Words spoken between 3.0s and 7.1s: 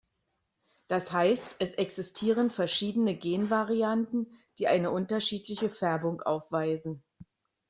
Genvarianten die eine unterschiedliche Färbung aufweisen.